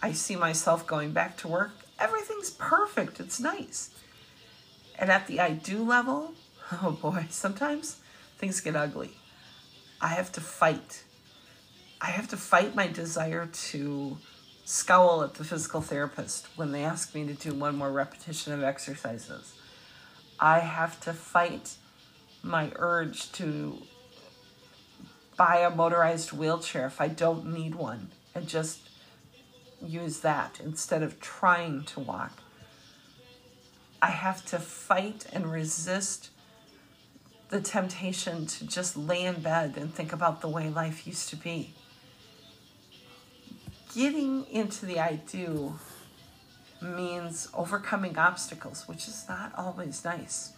I 0.01 0.11
see 0.11 0.35
myself 0.35 0.85
going 0.85 1.11
back 1.11 1.37
to 1.37 1.47
work. 1.47 1.71
Everything's 1.99 2.49
perfect. 2.49 3.19
It's 3.19 3.39
nice. 3.39 3.89
And 4.99 5.11
at 5.11 5.27
the 5.27 5.39
I 5.39 5.51
do 5.51 5.83
level, 5.83 6.33
oh 6.83 6.91
boy, 6.91 7.27
sometimes 7.29 7.99
things 8.37 8.61
get 8.61 8.75
ugly. 8.75 9.11
I 10.01 10.09
have 10.09 10.31
to 10.33 10.41
fight. 10.41 11.03
I 11.99 12.07
have 12.07 12.27
to 12.29 12.37
fight 12.37 12.75
my 12.75 12.87
desire 12.87 13.47
to 13.47 14.17
scowl 14.65 15.23
at 15.23 15.35
the 15.35 15.43
physical 15.43 15.81
therapist 15.81 16.47
when 16.55 16.71
they 16.71 16.83
ask 16.83 17.15
me 17.15 17.25
to 17.25 17.33
do 17.33 17.53
one 17.53 17.75
more 17.75 17.91
repetition 17.91 18.53
of 18.53 18.63
exercises. 18.63 19.53
I 20.39 20.59
have 20.59 20.99
to 21.01 21.13
fight 21.13 21.75
my 22.43 22.71
urge 22.75 23.31
to 23.33 23.81
buy 25.37 25.59
a 25.59 25.69
motorized 25.69 26.33
wheelchair 26.33 26.87
if 26.87 26.99
I 26.99 27.07
don't 27.07 27.53
need 27.53 27.75
one 27.75 28.09
and 28.35 28.47
just 28.47 28.89
use 29.81 30.19
that 30.21 30.59
instead 30.63 31.03
of 31.03 31.19
trying 31.21 31.83
to 31.83 31.99
walk. 31.99 32.41
I 34.01 34.09
have 34.09 34.45
to 34.47 34.59
fight 34.59 35.25
and 35.31 35.51
resist 35.51 36.31
the 37.49 37.61
temptation 37.61 38.45
to 38.45 38.67
just 38.67 38.97
lay 38.97 39.23
in 39.23 39.41
bed 39.41 39.75
and 39.77 39.93
think 39.93 40.11
about 40.11 40.41
the 40.41 40.49
way 40.49 40.69
life 40.69 41.07
used 41.07 41.29
to 41.29 41.35
be. 41.35 41.73
Getting 43.95 44.45
into 44.47 44.85
the 44.85 44.99
I 44.99 45.21
do 45.27 45.79
means 46.81 47.47
overcoming 47.53 48.17
obstacles, 48.17 48.87
which 48.87 49.07
is 49.07 49.25
not 49.27 49.53
always 49.57 50.03
nice. 50.03 50.53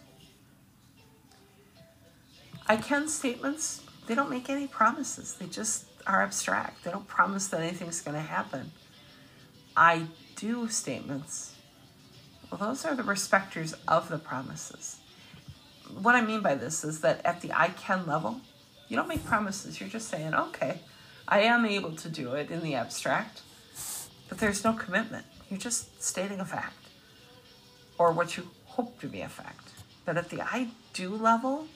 I 2.66 2.76
can 2.76 3.08
statements, 3.08 3.82
they 4.10 4.16
don't 4.16 4.28
make 4.28 4.50
any 4.50 4.66
promises. 4.66 5.34
They 5.34 5.46
just 5.46 5.86
are 6.06 6.22
abstract. 6.22 6.82
They 6.82 6.90
don't 6.90 7.06
promise 7.06 7.46
that 7.48 7.60
anything's 7.60 8.00
going 8.00 8.16
to 8.16 8.20
happen. 8.20 8.72
I 9.76 10.08
do 10.34 10.68
statements, 10.68 11.54
well, 12.50 12.58
those 12.58 12.84
are 12.84 12.94
the 12.94 13.04
respecters 13.04 13.74
of 13.86 14.08
the 14.08 14.18
promises 14.18 15.00
what 15.98 16.14
I 16.14 16.20
mean 16.20 16.40
by 16.40 16.54
this 16.54 16.84
is 16.84 17.00
that 17.00 17.24
at 17.24 17.40
the 17.40 17.52
I 17.52 17.68
can 17.68 18.06
level, 18.06 18.40
you 18.88 18.96
don't 18.96 19.08
make 19.08 19.24
promises. 19.24 19.80
You're 19.80 19.88
just 19.88 20.08
saying, 20.08 20.34
okay, 20.34 20.80
I 21.26 21.40
am 21.42 21.64
able 21.64 21.92
to 21.92 22.08
do 22.08 22.34
it 22.34 22.50
in 22.50 22.60
the 22.60 22.74
abstract, 22.74 23.42
but 24.28 24.38
there's 24.38 24.64
no 24.64 24.72
commitment. 24.72 25.26
You're 25.48 25.58
just 25.58 26.02
stating 26.02 26.40
a 26.40 26.44
fact 26.44 26.76
or 27.98 28.12
what 28.12 28.36
you 28.36 28.48
hope 28.66 29.00
to 29.00 29.06
be 29.06 29.20
a 29.20 29.28
fact. 29.28 29.68
But 30.04 30.16
at 30.16 30.30
the 30.30 30.42
I 30.42 30.68
do 30.92 31.10
level, 31.10 31.66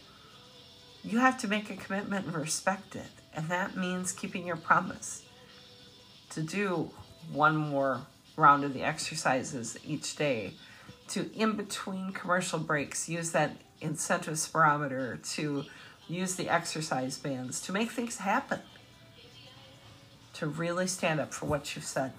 you 1.04 1.18
have 1.18 1.38
to 1.38 1.48
make 1.48 1.70
a 1.70 1.76
commitment 1.76 2.26
and 2.26 2.34
respect 2.34 2.96
it. 2.96 3.06
And 3.34 3.48
that 3.48 3.76
means 3.76 4.12
keeping 4.12 4.46
your 4.46 4.56
promise 4.56 5.22
to 6.30 6.40
do 6.40 6.90
one 7.32 7.56
more 7.56 8.00
round 8.36 8.64
of 8.64 8.72
the 8.72 8.82
exercises 8.82 9.76
each 9.86 10.16
day, 10.16 10.54
to 11.08 11.30
in 11.38 11.52
between 11.52 12.12
commercial 12.12 12.58
breaks, 12.58 13.08
use 13.08 13.32
that 13.32 13.56
incentive 13.80 14.34
spirometer, 14.34 15.22
to 15.34 15.64
use 16.08 16.36
the 16.36 16.48
exercise 16.48 17.18
bands, 17.18 17.60
to 17.60 17.72
make 17.72 17.90
things 17.90 18.18
happen, 18.18 18.60
to 20.32 20.46
really 20.46 20.86
stand 20.86 21.20
up 21.20 21.32
for 21.32 21.46
what 21.46 21.74
you've 21.74 21.84
said. 21.84 22.12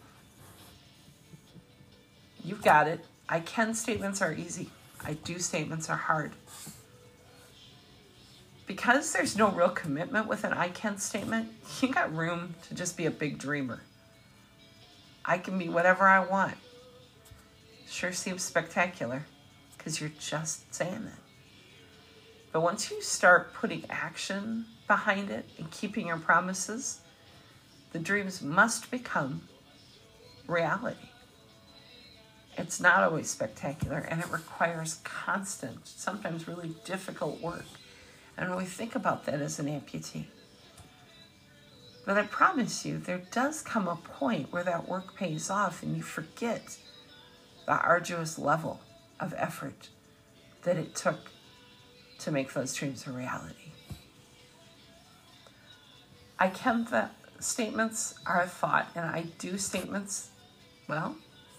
You've 2.44 2.64
got 2.64 2.88
it. 2.88 3.04
I 3.28 3.40
can 3.40 3.74
statements 3.74 4.22
are 4.22 4.34
easy. 4.34 4.70
I 5.04 5.14
do 5.14 5.40
statements 5.40 5.90
are 5.90 5.98
hard. 5.98 6.32
Because 8.68 9.14
there's 9.14 9.38
no 9.38 9.50
real 9.52 9.70
commitment 9.70 10.28
with 10.28 10.44
an 10.44 10.54
I 10.54 10.70
can 10.70 10.98
statement, 10.98 11.50
you 11.82 11.90
got 11.90 12.14
room 12.16 12.56
to 12.68 12.74
just 12.74 12.98
be 12.98 13.06
a 13.06 13.12
big 13.12 13.38
dreamer. 13.38 13.82
I 15.24 15.38
can 15.38 15.58
be 15.58 15.70
whatever 15.70 16.08
I 16.08 16.26
want. 16.26 16.56
Sure 17.88 18.12
seems 18.12 18.44
spectacular 18.44 19.26
because 19.78 20.00
you're 20.00 20.12
just 20.20 20.74
saying 20.74 21.06
it. 21.06 21.22
But 22.52 22.62
once 22.62 22.90
you 22.90 23.02
start 23.02 23.54
putting 23.54 23.84
action 23.90 24.66
behind 24.88 25.30
it 25.30 25.46
and 25.58 25.70
keeping 25.72 26.08
your 26.08 26.18
promises, 26.18 27.02
the 27.92 28.00
dreams 28.00 28.42
must 28.42 28.90
become 28.90 29.42
reality. 30.48 31.10
It's 32.58 32.80
not 32.80 33.04
always 33.04 33.30
spectacular 33.30 33.98
and 33.98 34.22
it 34.22 34.32
requires 34.32 35.00
constant, 35.04 35.88
sometimes 35.88 36.48
really 36.48 36.76
difficult 36.86 37.42
work. 37.42 37.66
And 38.38 38.56
we 38.56 38.66
think 38.66 38.96
about 38.96 39.26
that 39.26 39.42
as 39.42 39.60
an 39.60 39.68
amputee, 39.68 40.26
but 42.06 42.18
I 42.18 42.24
promise 42.24 42.86
you, 42.86 43.00
there 43.00 43.24
does 43.32 43.62
come 43.62 43.88
a 43.88 43.96
point 43.96 44.52
where 44.52 44.64
that 44.64 44.88
work 44.88 45.16
pays 45.16 45.50
off 45.50 45.82
and 45.82 45.98
you 45.98 46.04
forget 46.04 46.78
the 47.66 47.74
arduous 47.82 48.38
level 48.38 48.82
of 49.20 49.34
effort 49.38 49.90
that 50.64 50.78
it 50.78 50.96
took 50.96 51.32
to 52.20 52.32
make 52.32 52.54
those 52.54 52.74
dreams 52.76 53.08
a 53.08 53.12
reality. 53.12 53.72
I 56.38 56.50
can 56.50 56.86
the 56.86 57.10
statements 57.40 58.16
are 58.26 58.42
a 58.42 58.48
thought, 58.48 58.92
and 58.96 59.06
I 59.06 59.26
do 59.40 59.58
statements, 59.58 60.30
well, 60.88 61.16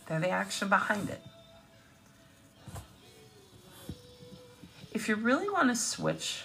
they're 0.06 0.20
the 0.20 0.30
action 0.30 0.68
behind 0.68 1.08
it. 1.08 1.22
If 4.92 5.08
you 5.08 5.16
really 5.16 5.48
want 5.48 5.68
to 5.70 5.76
switch 5.76 6.42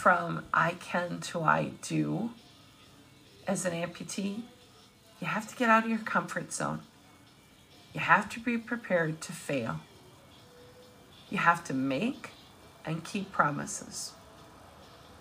from 0.00 0.42
I 0.54 0.70
can 0.80 1.20
to 1.20 1.42
I 1.42 1.72
do 1.82 2.30
as 3.46 3.66
an 3.66 3.72
amputee, 3.74 4.40
you 5.20 5.26
have 5.26 5.46
to 5.46 5.54
get 5.54 5.68
out 5.68 5.84
of 5.84 5.90
your 5.90 5.98
comfort 5.98 6.54
zone. 6.54 6.80
You 7.92 8.00
have 8.00 8.30
to 8.30 8.40
be 8.40 8.56
prepared 8.56 9.20
to 9.20 9.32
fail. 9.32 9.80
You 11.28 11.36
have 11.36 11.62
to 11.64 11.74
make 11.74 12.30
and 12.86 13.04
keep 13.04 13.30
promises. 13.30 14.12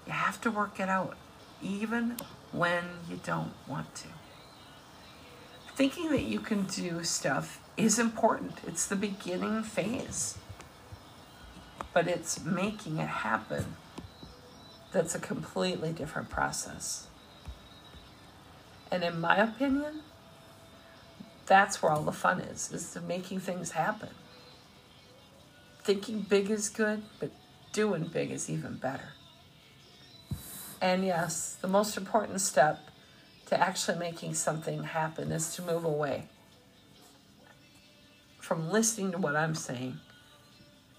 You 0.07 0.13
have 0.13 0.39
to 0.41 0.49
work 0.49 0.79
it 0.79 0.87
out, 0.87 1.17
even 1.61 2.15
when 2.53 2.85
you 3.09 3.19
don't 3.25 3.51
want 3.67 3.93
to. 3.95 4.07
Thinking 5.75 6.09
that 6.11 6.23
you 6.23 6.39
can 6.39 6.63
do 6.63 7.03
stuff 7.03 7.61
is 7.75 7.99
important, 7.99 8.53
it's 8.65 8.85
the 8.85 8.95
beginning 8.95 9.61
phase. 9.61 10.37
But 11.93 12.07
it's 12.07 12.45
making 12.45 12.99
it 12.99 13.09
happen 13.09 13.75
that's 14.91 15.15
a 15.15 15.19
completely 15.19 15.91
different 15.91 16.29
process. 16.29 17.07
And 18.91 19.03
in 19.03 19.19
my 19.19 19.37
opinion, 19.37 20.01
that's 21.45 21.81
where 21.81 21.91
all 21.91 22.03
the 22.03 22.11
fun 22.11 22.41
is, 22.41 22.71
is 22.71 22.93
the 22.93 23.01
making 23.01 23.39
things 23.39 23.71
happen. 23.71 24.09
thinking 25.83 26.21
big 26.21 26.51
is 26.51 26.69
good, 26.69 27.01
but 27.19 27.31
doing 27.73 28.05
big 28.05 28.31
is 28.31 28.49
even 28.49 28.75
better. 28.75 29.09
And 30.81 31.05
yes, 31.05 31.57
the 31.61 31.67
most 31.67 31.97
important 31.97 32.41
step 32.41 32.79
to 33.47 33.59
actually 33.59 33.97
making 33.97 34.35
something 34.35 34.83
happen 34.83 35.31
is 35.31 35.55
to 35.55 35.61
move 35.63 35.83
away 35.83 36.27
from 38.39 38.69
listening 38.71 39.11
to 39.11 39.17
what 39.17 39.35
I'm 39.35 39.55
saying 39.55 39.99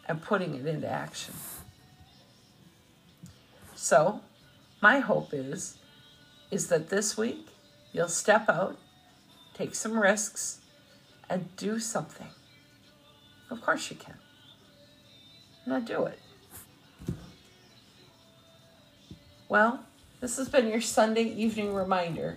and 0.08 0.20
putting 0.20 0.54
it 0.54 0.66
into 0.66 0.88
action. 0.88 1.34
So, 3.82 4.20
my 4.82 4.98
hope 4.98 5.32
is 5.32 5.78
is 6.50 6.68
that 6.68 6.90
this 6.90 7.16
week 7.16 7.48
you'll 7.92 8.08
step 8.08 8.46
out, 8.46 8.76
take 9.54 9.74
some 9.74 9.98
risks, 9.98 10.60
and 11.30 11.56
do 11.56 11.78
something. 11.78 12.26
Of 13.50 13.62
course 13.62 13.90
you 13.90 13.96
can. 13.96 14.16
Now 15.66 15.80
do 15.80 16.04
it. 16.04 16.18
Well, 19.48 19.80
this 20.20 20.36
has 20.36 20.50
been 20.50 20.68
your 20.68 20.82
Sunday 20.82 21.24
evening 21.24 21.72
reminder 21.72 22.36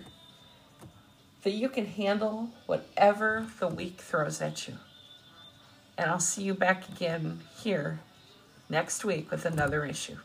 that 1.42 1.52
you 1.52 1.68
can 1.68 1.84
handle 1.84 2.48
whatever 2.64 3.46
the 3.58 3.68
week 3.68 4.00
throws 4.00 4.40
at 4.40 4.66
you. 4.66 4.78
And 5.98 6.10
I'll 6.10 6.20
see 6.20 6.42
you 6.42 6.54
back 6.54 6.88
again 6.88 7.40
here 7.62 8.00
next 8.70 9.04
week 9.04 9.30
with 9.30 9.44
another 9.44 9.84
issue. 9.84 10.16